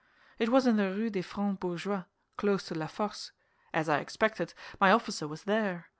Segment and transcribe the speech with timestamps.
[0.39, 2.05] It was in the Rue des France Bourgeois,
[2.35, 3.31] close to La Force.
[3.71, 5.89] As I expected, my officer was there.